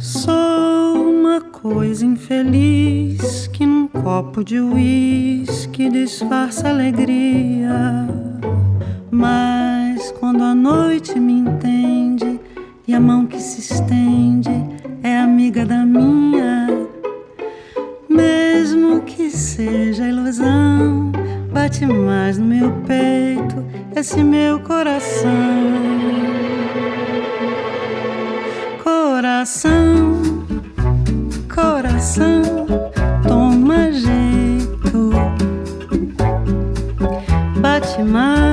[0.00, 8.04] Sou uma coisa infeliz que num copo de uísque disfarça alegria.
[9.12, 12.40] Mas quando a noite me entende
[12.88, 14.50] e a mão que se estende
[15.00, 16.66] é amiga da minha,
[18.08, 21.12] mesmo que seja ilusão,
[21.52, 26.18] bate mais no meu peito esse meu coração.
[29.38, 30.20] Coração,
[31.54, 32.42] coração,
[33.22, 35.12] toma jeito.
[37.60, 38.47] Bate mais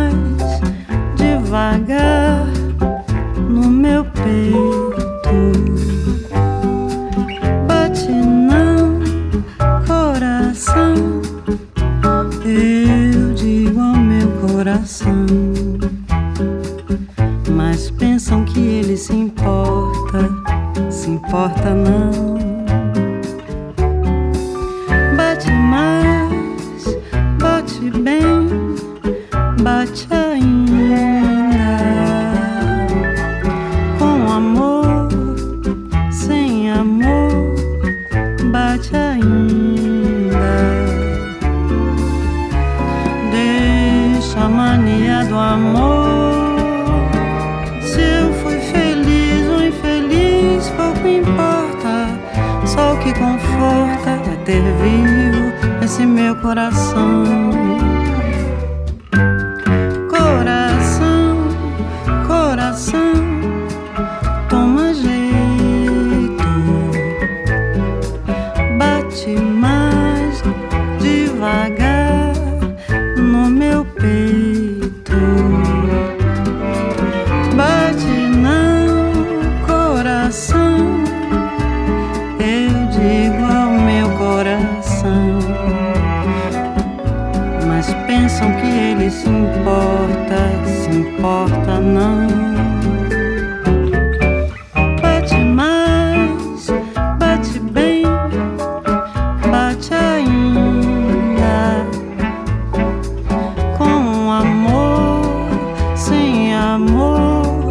[106.75, 107.69] amor,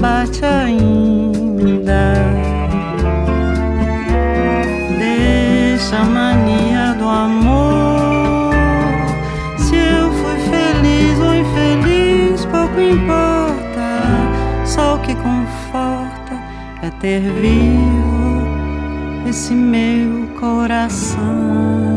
[0.00, 2.14] bate ainda.
[4.98, 8.54] Deixa a mania do amor.
[9.58, 13.88] Se eu fui feliz ou infeliz, pouco importa.
[14.64, 16.34] Só o que conforta
[16.82, 18.46] é ter vivo
[19.28, 21.95] esse meu coração.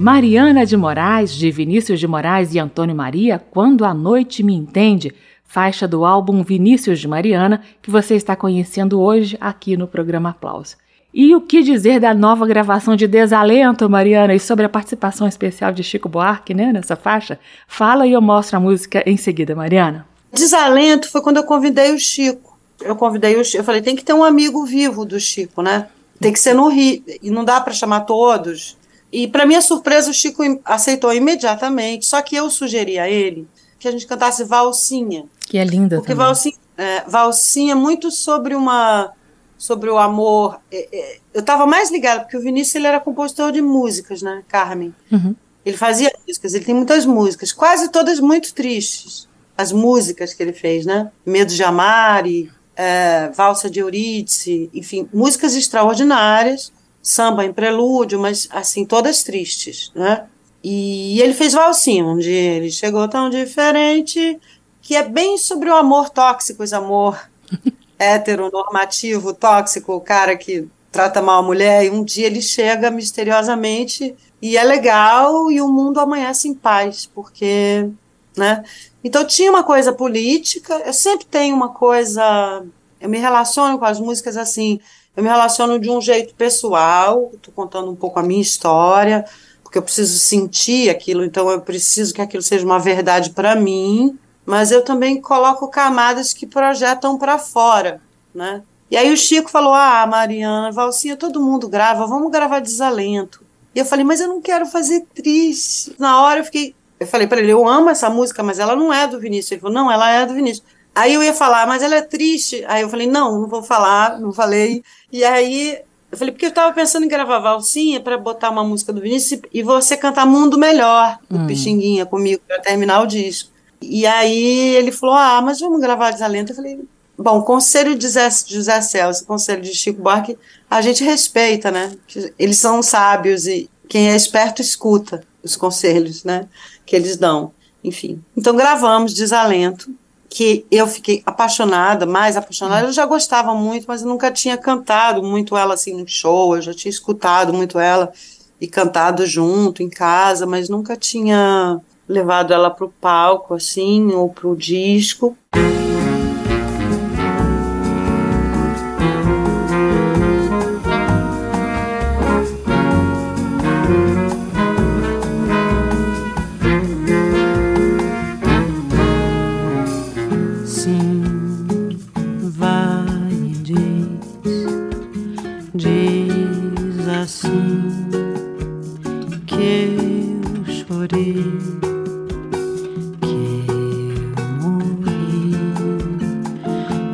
[0.00, 5.14] Mariana de Moraes, de Vinícius de Moraes e Antônio Maria, Quando a Noite Me Entende,
[5.44, 10.76] faixa do álbum Vinícius de Mariana, que você está conhecendo hoje aqui no programa Aplauso.
[11.12, 15.70] E o que dizer da nova gravação de Desalento, Mariana, e sobre a participação especial
[15.70, 17.38] de Chico Buarque né, nessa faixa?
[17.68, 20.06] Fala e eu mostro a música em seguida, Mariana.
[20.32, 22.58] Desalento foi quando eu convidei o Chico.
[22.80, 25.88] Eu convidei o Chico, eu falei, tem que ter um amigo vivo do Chico, né?
[26.18, 28.79] Tem que ser no Rio, e não dá para chamar todos.
[29.12, 33.48] E para minha surpresa, o Chico aceitou imediatamente, só que eu sugeri a ele
[33.78, 35.24] que a gente cantasse Valsinha.
[35.40, 36.26] Que é linda Porque também.
[36.26, 39.12] Valsinha é, Valsinha é muito sobre uma
[39.58, 40.58] sobre o amor.
[40.72, 44.42] É, é, eu estava mais ligada, porque o Vinícius ele era compositor de músicas, né,
[44.48, 44.94] Carmen?
[45.12, 45.36] Uhum.
[45.66, 49.28] Ele fazia músicas, ele tem muitas músicas, quase todas muito tristes.
[49.58, 51.10] As músicas que ele fez, né?
[51.26, 58.48] Medo de Amar, e, é, Valsa de Eurídice, enfim, músicas extraordinárias, samba em prelúdio, mas
[58.50, 60.26] assim, todas tristes, né?
[60.62, 64.38] E ele fez Valsinha, onde ele chegou tão diferente,
[64.82, 67.18] que é bem sobre o amor tóxico, esse amor
[67.98, 74.14] heteronormativo, tóxico, o cara que trata mal a mulher, e um dia ele chega misteriosamente
[74.42, 77.88] e é legal e o mundo amanhece em paz, porque,
[78.36, 78.64] né?
[79.02, 82.64] Então tinha uma coisa política, eu sempre tenho uma coisa,
[83.00, 84.80] eu me relaciono com as músicas assim,
[85.16, 89.24] eu me relaciono de um jeito pessoal, estou contando um pouco a minha história,
[89.62, 94.18] porque eu preciso sentir aquilo, então eu preciso que aquilo seja uma verdade para mim,
[94.44, 98.00] mas eu também coloco camadas que projetam para fora,
[98.34, 98.62] né?
[98.90, 103.44] E aí o Chico falou: Ah, Mariana, Valsinha, todo mundo grava, vamos gravar desalento.
[103.74, 105.94] E eu falei: Mas eu não quero fazer triste.
[105.98, 106.74] Na hora eu fiquei.
[106.98, 109.52] Eu falei para ele: Eu amo essa música, mas ela não é do Vinícius.
[109.52, 110.66] Ele falou: Não, ela é do Vinícius.
[110.94, 112.64] Aí eu ia falar: Mas ela é triste.
[112.66, 114.82] Aí eu falei: Não, não vou falar, não falei.
[115.12, 115.78] E aí
[116.10, 119.40] eu falei: Porque eu estava pensando em gravar Valsinha para botar uma música do Vinícius
[119.52, 121.46] e você cantar Mundo Melhor, do Hum.
[121.46, 123.50] Pixinguinha, comigo, para terminar o disco.
[123.80, 126.52] E aí ele falou: Ah, mas vamos gravar desalento.
[126.52, 126.80] Eu falei:
[127.16, 130.38] Bom, conselho de José, José Celso, conselho de Chico Buarque,
[130.70, 131.92] a gente respeita, né?
[132.38, 136.48] Eles são sábios e quem é esperto escuta os conselhos, né?
[136.86, 137.52] Que eles dão.
[137.82, 138.22] Enfim.
[138.36, 139.90] Então gravamos Desalento,
[140.30, 142.86] que eu fiquei apaixonada, mais apaixonada.
[142.86, 146.54] Eu já gostava muito, mas eu nunca tinha cantado muito ela assim no show.
[146.54, 148.12] Eu já tinha escutado muito ela
[148.60, 154.28] e cantado junto em casa, mas nunca tinha levado ela para o palco assim ou
[154.30, 155.36] para o disco.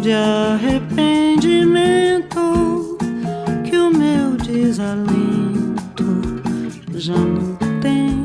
[0.06, 2.96] De arrependimento,
[3.64, 6.04] que o meu desalento
[6.94, 8.15] já não tem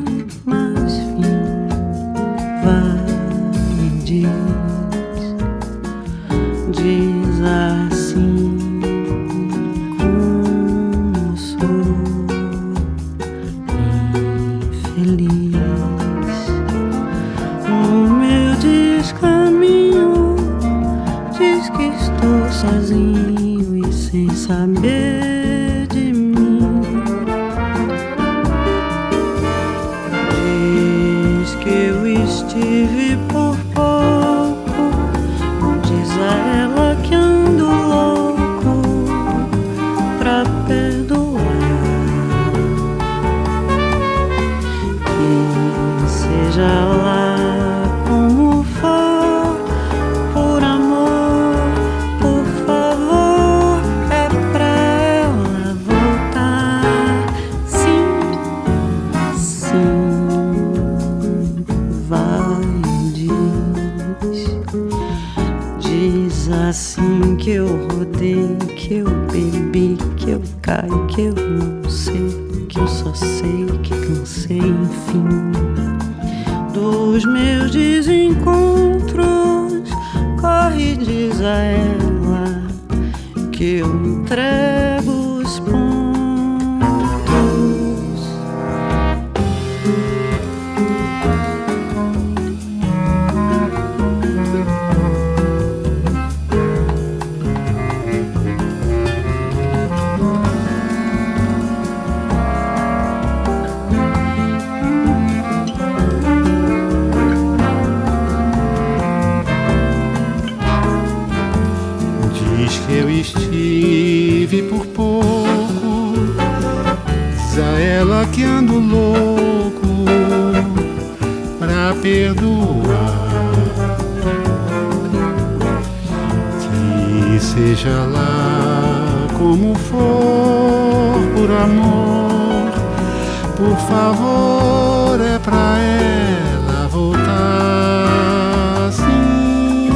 [133.91, 138.89] favor, é pra ela voltar.
[138.93, 139.89] Sim.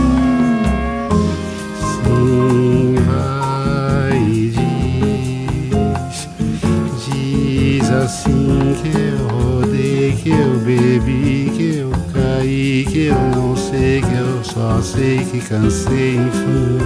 [1.79, 4.51] Sim, vai e
[5.69, 6.27] diz,
[7.07, 14.01] diz assim que eu rodei, que eu bebi, que eu caí, que eu não sei,
[14.01, 16.77] que eu só sei que cansei, enfim,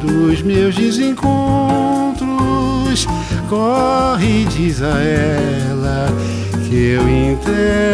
[0.00, 1.44] dos meus desencontros.
[3.48, 5.63] Corre, e diz a ela
[7.56, 7.93] eu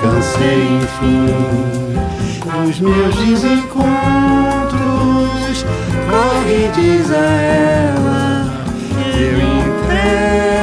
[0.00, 1.26] cansei, enfim,
[2.68, 3.84] os meus desencontros.
[6.10, 7.84] Corre, diz a ela
[9.16, 10.53] eu entrego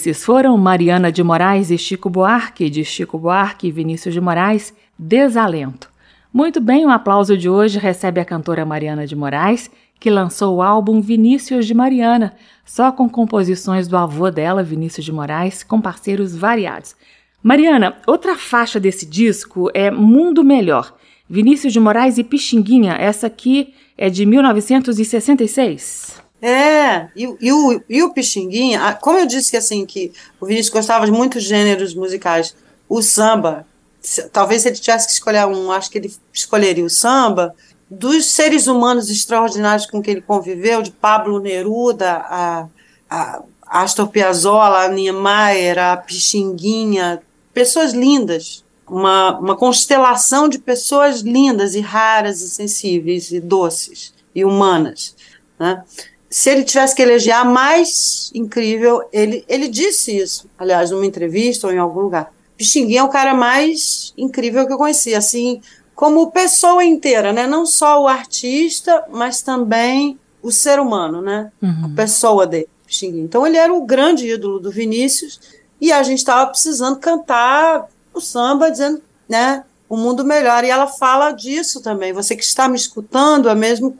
[0.00, 4.72] Esses foram Mariana de Moraes e Chico Buarque, de Chico Buarque e Vinícius de Moraes,
[4.98, 5.90] Desalento.
[6.32, 10.62] Muito bem, o aplauso de hoje recebe a cantora Mariana de Moraes, que lançou o
[10.62, 12.32] álbum Vinícius de Mariana,
[12.64, 16.96] só com composições do avô dela, Vinícius de Moraes, com parceiros variados.
[17.42, 20.94] Mariana, outra faixa desse disco é Mundo Melhor.
[21.28, 26.29] Vinícius de Moraes e Pixinguinha, essa aqui é de 1966.
[26.42, 30.72] É, e, e o, e o Pixinguinha, como eu disse que assim, que o Vinícius
[30.72, 32.56] gostava de muitos gêneros musicais,
[32.88, 33.66] o samba,
[34.00, 37.54] se- talvez se ele tivesse que escolher um, acho que ele escolheria o samba,
[37.90, 42.66] dos seres humanos extraordinários com quem ele conviveu, de Pablo Neruda, a,
[43.10, 47.20] a Astor Piazzolla, a Niemeyer, a Pixinguinha,
[47.52, 54.44] pessoas lindas, uma, uma constelação de pessoas lindas e raras e sensíveis e doces e
[54.44, 55.14] humanas,
[55.58, 55.82] né?
[56.30, 61.66] Se ele tivesse que eleger a mais incrível, ele, ele disse isso, aliás, numa entrevista
[61.66, 62.32] ou em algum lugar.
[62.56, 65.60] Pixinguinha é o cara mais incrível que eu conheci, assim,
[65.92, 67.48] como pessoa inteira, né?
[67.48, 71.50] Não só o artista, mas também o ser humano, né?
[71.60, 71.86] Uhum.
[71.86, 73.24] A pessoa dele, Pixinguinha.
[73.24, 75.40] Então ele era o grande ídolo do Vinícius
[75.80, 79.64] e a gente estava precisando cantar o samba, dizendo, né?
[79.88, 80.62] O mundo melhor.
[80.62, 82.12] E ela fala disso também.
[82.12, 83.90] Você que está me escutando, é mesmo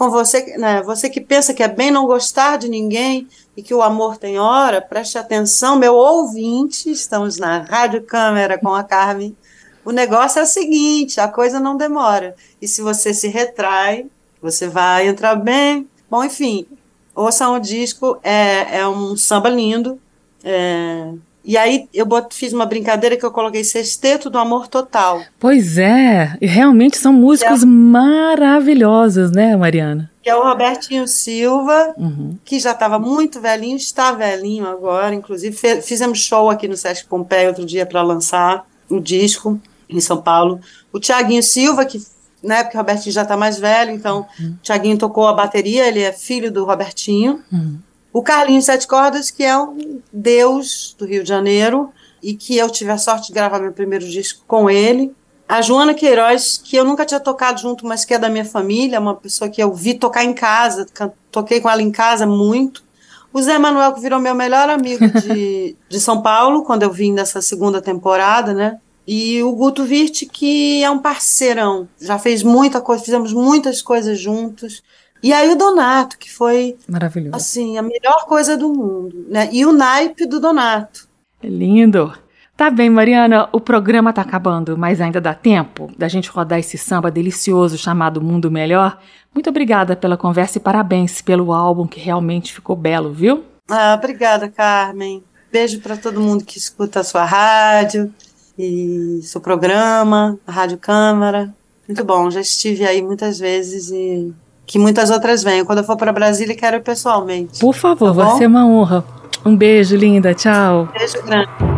[0.00, 3.74] com você né, você que pensa que é bem não gostar de ninguém e que
[3.74, 9.36] o amor tem hora, preste atenção, meu ouvinte, estamos na Rádio Câmara com a Carmen.
[9.84, 12.34] O negócio é o seguinte, a coisa não demora.
[12.62, 14.06] E se você se retrai,
[14.40, 15.86] você vai entrar bem.
[16.10, 16.66] Bom, enfim,
[17.14, 20.00] ouçam o disco, é, é um samba lindo.
[20.42, 21.12] É,
[21.44, 25.22] e aí eu fiz uma brincadeira que eu coloquei Sexteto do Amor Total.
[25.38, 30.10] Pois é, e realmente são músicos é, maravilhosos, né, Mariana?
[30.22, 32.36] Que é o Robertinho Silva, uhum.
[32.44, 37.48] que já estava muito velhinho, está velhinho agora, inclusive fizemos show aqui no Sesc Pompeia
[37.48, 40.60] outro dia para lançar o disco em São Paulo.
[40.92, 41.98] O Tiaguinho Silva, que
[42.42, 44.54] né, porque o Robertinho já está mais velho, então uhum.
[44.58, 47.42] o Tiaguinho tocou a bateria, ele é filho do Robertinho.
[47.52, 47.78] Uhum.
[48.12, 51.92] O Carlinhos Sete Cordas, que é um deus do Rio de Janeiro,
[52.22, 55.14] e que eu tive a sorte de gravar meu primeiro disco com ele.
[55.48, 59.00] A Joana Queiroz, que eu nunca tinha tocado junto, mas que é da minha família,
[59.00, 60.86] uma pessoa que eu vi tocar em casa,
[61.30, 62.84] toquei com ela em casa muito.
[63.32, 67.12] O Zé Manuel, que virou meu melhor amigo de, de São Paulo, quando eu vim
[67.12, 68.78] nessa segunda temporada, né?
[69.06, 74.20] E o Guto Virt, que é um parceirão, já fez muita coisa, fizemos muitas coisas
[74.20, 74.82] juntos.
[75.22, 77.36] E aí o Donato, que foi maravilhoso.
[77.36, 79.48] Assim, a melhor coisa do mundo, né?
[79.52, 81.08] E o naipe do Donato.
[81.42, 82.12] É lindo.
[82.56, 86.76] Tá bem, Mariana, o programa tá acabando, mas ainda dá tempo da gente rodar esse
[86.76, 88.98] samba delicioso chamado Mundo Melhor.
[89.34, 93.44] Muito obrigada pela conversa e parabéns pelo álbum que realmente ficou belo, viu?
[93.66, 95.24] Ah, obrigada, Carmen.
[95.50, 98.12] Beijo para todo mundo que escuta a sua rádio
[98.58, 101.54] e seu programa, a Rádio Câmara.
[101.88, 104.34] Muito bom, já estive aí muitas vezes e
[104.70, 105.66] que muitas outras venham.
[105.66, 107.58] Quando eu for para Brasília, quero ir pessoalmente.
[107.58, 109.04] Por favor, tá vai ser uma honra.
[109.44, 110.32] Um beijo, linda.
[110.32, 110.88] Tchau.
[110.96, 111.69] Beijo grande.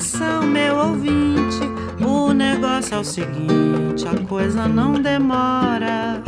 [0.00, 1.60] Atenção, meu ouvinte,
[2.02, 6.22] o negócio é o seguinte: a coisa não demora.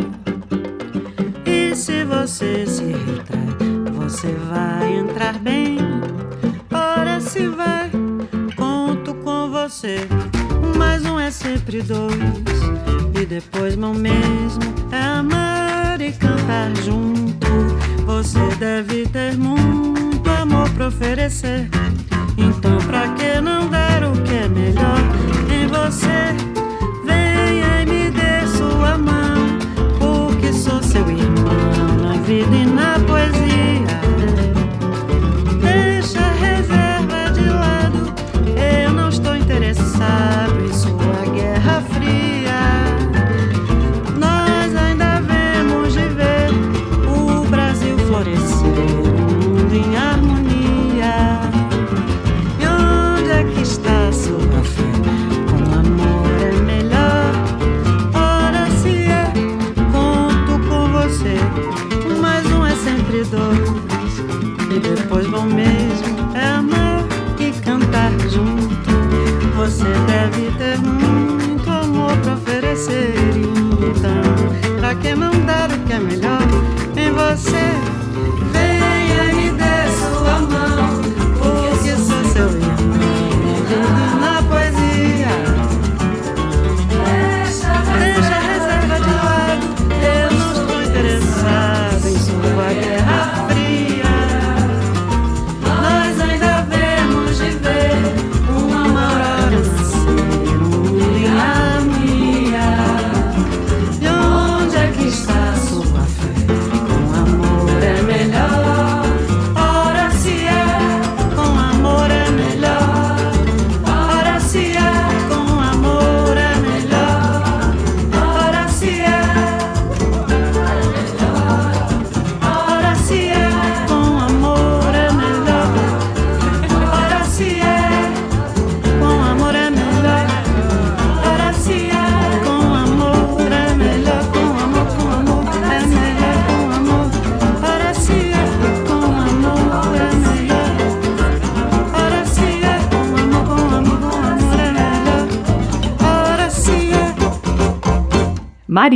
[1.47, 3.57] E se você se retrai,
[3.95, 5.79] você vai entrar bem.
[6.71, 7.91] Ora se vai,
[8.57, 10.07] conto com você.
[10.77, 12.13] Mas um é sempre dois,
[13.19, 14.61] e depois mão mesmo
[14.91, 17.47] é amar e cantar junto.
[18.05, 21.71] Você deve ter muito amor pra oferecer.
[22.37, 24.99] Então pra que não dar o que é melhor
[25.51, 26.35] em você?
[27.05, 29.59] Venha e me dê sua mão,
[29.99, 33.52] porque sou seu irmão na vida e na poesia.
[75.03, 76.41] ter o que é melhor
[76.97, 77.92] em você.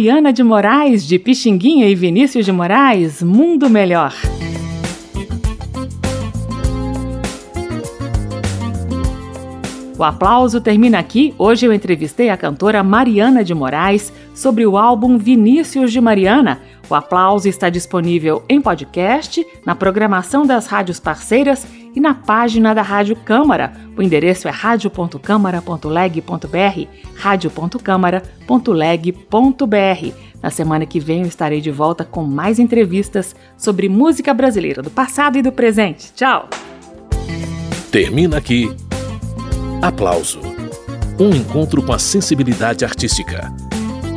[0.07, 4.14] Mariana de Moraes, de Pixinguinha e Vinícius de Moraes, Mundo Melhor.
[9.98, 11.34] O aplauso termina aqui.
[11.36, 16.61] Hoje eu entrevistei a cantora Mariana de Moraes sobre o álbum Vinícius de Mariana.
[16.88, 21.66] O aplauso está disponível em podcast, na programação das rádios parceiras
[21.97, 23.72] e na página da Rádio Câmara.
[23.97, 26.86] O endereço é radio.câmara.leg.br,
[27.16, 30.12] radio.câmara.leg.br.
[30.42, 34.90] Na semana que vem eu estarei de volta com mais entrevistas sobre música brasileira do
[34.90, 36.12] passado e do presente.
[36.12, 36.51] Tchau!
[37.90, 38.68] Termina aqui
[39.82, 40.40] Aplauso.
[41.18, 43.53] Um encontro com a sensibilidade artística.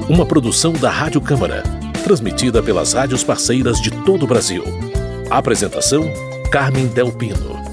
[0.09, 1.63] Uma produção da Rádio Câmara,
[2.03, 4.63] transmitida pelas rádios parceiras de todo o Brasil.
[5.29, 6.03] Apresentação:
[6.51, 7.68] Carmen Del Pino.